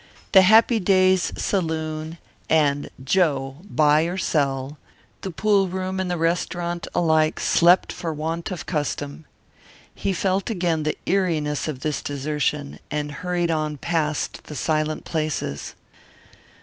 [0.31, 2.17] The Happy Days Saloon
[2.49, 4.79] and Joe Buy or Sell,
[5.21, 9.25] the pool room and the restaurant, alike slept for want of custom.
[9.93, 15.75] He felt again the eeriness of this desertion, and hurried on past the silent places.